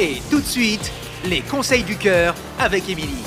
[0.00, 0.92] Et tout de suite,
[1.28, 3.24] les conseils du cœur avec Émilie.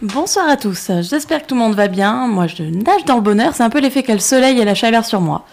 [0.00, 2.26] Bonsoir à tous, j'espère que tout le monde va bien.
[2.26, 4.74] Moi je nage dans le bonheur, c'est un peu l'effet qu'a le soleil et la
[4.74, 5.44] chaleur sur moi.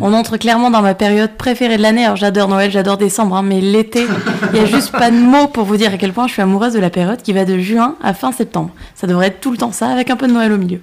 [0.00, 3.42] On entre clairement dans ma période préférée de l'année, alors j'adore Noël, j'adore décembre, hein,
[3.42, 4.06] mais l'été,
[4.52, 6.42] il n'y a juste pas de mots pour vous dire à quel point je suis
[6.42, 8.70] amoureuse de la période qui va de juin à fin septembre.
[8.94, 10.80] Ça devrait être tout le temps ça, avec un peu de Noël au milieu.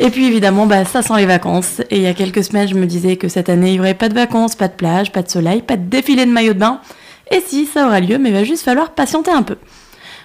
[0.00, 1.82] Et puis évidemment, bah, ça sent les vacances.
[1.90, 3.94] Et il y a quelques semaines, je me disais que cette année, il n'y aurait
[3.94, 6.58] pas de vacances, pas de plage, pas de soleil, pas de défilé de maillot de
[6.58, 6.80] bain.
[7.30, 9.56] Et si, ça aura lieu, mais il va juste falloir patienter un peu.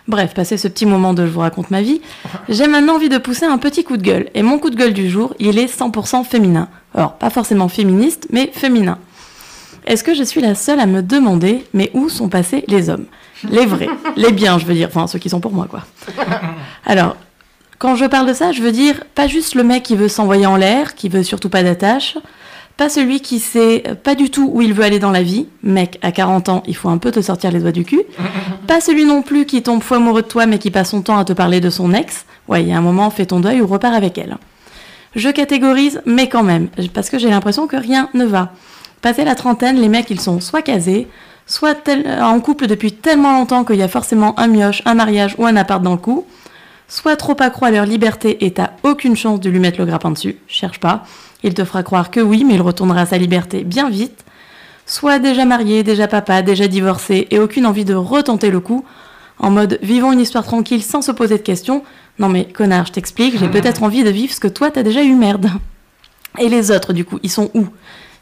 [0.07, 2.01] Bref, passé ce petit moment de je vous raconte ma vie,
[2.49, 4.29] j'ai maintenant envie de pousser un petit coup de gueule.
[4.33, 6.67] Et mon coup de gueule du jour, il est 100% féminin.
[6.95, 8.97] Alors, pas forcément féministe, mais féminin.
[9.85, 13.05] Est-ce que je suis la seule à me demander, mais où sont passés les hommes?
[13.49, 15.85] Les vrais, les biens, je veux dire, enfin ceux qui sont pour moi, quoi.
[16.85, 17.15] Alors,
[17.77, 20.45] quand je parle de ça, je veux dire pas juste le mec qui veut s'envoyer
[20.45, 22.17] en l'air, qui veut surtout pas d'attache,
[22.79, 25.47] pas celui qui sait pas du tout où il veut aller dans la vie.
[25.63, 28.03] Mec, à 40 ans, il faut un peu te sortir les doigts du cul.
[28.67, 31.17] pas celui non plus qui tombe fou amoureux de toi mais qui passe son temps
[31.17, 32.25] à te parler de son ex.
[32.47, 34.37] Ouais, il y a un moment, fais ton deuil ou repars avec elle.
[35.13, 38.53] Je catégorise, mais quand même, parce que j'ai l'impression que rien ne va.
[39.01, 41.09] Passé la trentaine, les mecs, ils sont soit casés,
[41.47, 41.75] soit
[42.21, 45.57] en couple depuis tellement longtemps qu'il y a forcément un mioche, un mariage ou un
[45.57, 46.25] appart dans le coup,
[46.87, 50.11] soit trop accro à leur liberté et t'as aucune chance de lui mettre le grappin
[50.11, 51.03] dessus, cherche pas.
[51.43, 54.25] Il te fera croire que oui, mais il retournera à sa liberté bien vite.
[54.85, 58.83] Soit déjà marié, déjà papa, déjà divorcé et aucune envie de retenter le coup,
[59.37, 61.83] en mode vivons une histoire tranquille sans se poser de questions.
[62.17, 65.03] Non mais connard, je t'explique, j'ai peut-être envie de vivre ce que toi t'as déjà
[65.03, 65.49] eu merde.
[66.39, 67.67] Et les autres, du coup, ils sont où?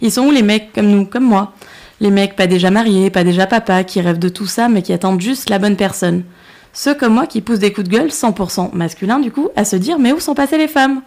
[0.01, 1.53] Ils sont où les mecs comme nous, comme moi?
[1.99, 4.93] Les mecs pas déjà mariés, pas déjà papa, qui rêvent de tout ça mais qui
[4.93, 6.23] attendent juste la bonne personne.
[6.73, 9.75] Ceux comme moi qui poussent des coups de gueule 100% masculins du coup à se
[9.75, 11.01] dire mais où sont passées les femmes?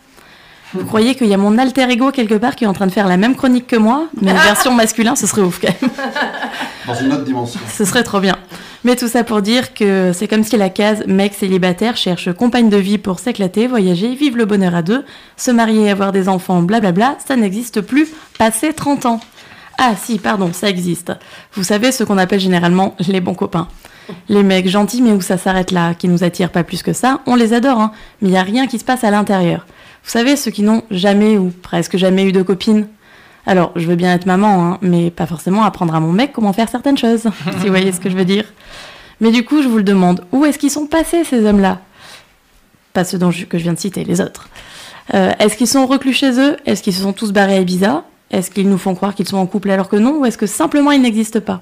[0.75, 2.93] Vous croyez qu'il y a mon alter ego quelque part qui est en train de
[2.93, 5.91] faire la même chronique que moi, mais une version masculin, ce serait ouf quand même.
[6.87, 7.61] Dans une autre dimension.
[7.73, 8.37] Ce serait trop bien.
[8.85, 12.71] Mais tout ça pour dire que c'est comme si la case mec célibataire cherche compagne
[12.71, 15.05] de vie pour s'éclater, voyager, vivre le bonheur à deux,
[15.37, 19.21] se marier, avoir des enfants, blablabla, ça n'existe plus passé 30 ans.
[19.83, 21.11] Ah si, pardon, ça existe.
[21.55, 23.67] Vous savez ce qu'on appelle généralement les bons copains.
[24.29, 27.21] Les mecs gentils mais où ça s'arrête là, qui nous attirent pas plus que ça,
[27.25, 29.67] on les adore, hein, mais il n'y a rien qui se passe à l'intérieur.
[30.05, 32.89] Vous savez, ceux qui n'ont jamais ou presque jamais eu de copine.
[33.47, 36.53] Alors, je veux bien être maman, hein, mais pas forcément apprendre à mon mec comment
[36.53, 37.23] faire certaines choses,
[37.59, 38.45] si vous voyez ce que je veux dire.
[39.23, 41.81] Mais du coup, je vous le demande, où est-ce qu'ils sont passés, ces hommes-là?
[42.93, 44.51] Pas ceux dont que je viens de citer, les autres.
[45.15, 46.59] Euh, est-ce qu'ils sont reclus chez eux?
[46.67, 48.05] Est-ce qu'ils se sont tous barrés à Ibiza?
[48.31, 50.47] Est-ce qu'ils nous font croire qu'ils sont en couple alors que non Ou est-ce que
[50.47, 51.61] simplement ils n'existent pas?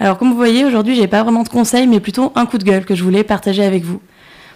[0.00, 2.64] Alors, comme vous voyez, aujourd'hui, j'ai pas vraiment de conseils, mais plutôt un coup de
[2.64, 4.00] gueule que je voulais partager avec vous.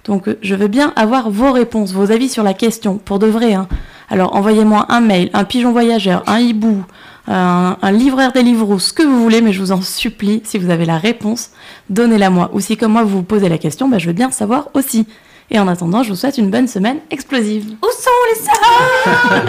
[0.05, 3.55] Donc je veux bien avoir vos réponses, vos avis sur la question, pour de vrai.
[3.55, 3.69] Hein.
[4.09, 6.83] Alors envoyez-moi un mail, un pigeon voyageur, un hibou,
[7.27, 10.71] un, livreur des livres, ce que vous voulez, mais je vous en supplie, si vous
[10.71, 11.51] avez la réponse,
[11.91, 12.51] donnez-la moi.
[12.55, 15.07] Ou si comme moi vous vous posez la question, bah, je veux bien savoir aussi.
[15.51, 17.65] Et en attendant, je vous souhaite une bonne semaine explosive.
[17.83, 19.45] Où sont les sœurs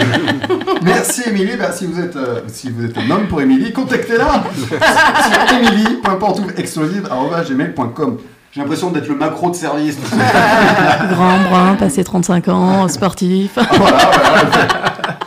[0.82, 1.56] Merci Émilie.
[1.58, 4.78] Bah, si, vous êtes, euh, si vous êtes un homme pour Émilie, contactez-la sur
[5.58, 8.18] émilie.pantoufleexplosive.com.
[8.52, 9.96] J'ai l'impression d'être le macro de service.
[11.10, 13.52] Grand, brun, passé 35 ans, sportif.
[13.56, 14.10] Ah, voilà,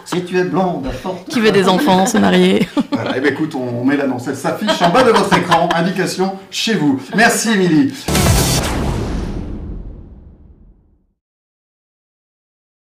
[0.04, 1.30] si tu es blonde, forte.
[1.30, 2.68] Qui veut des enfants, se marier.
[2.92, 4.28] Voilà, et eh bien écoute, on met l'annonce.
[4.28, 5.70] Elle s'affiche en bas de votre écran.
[5.74, 7.00] Indication chez vous.
[7.16, 7.94] Merci Émilie.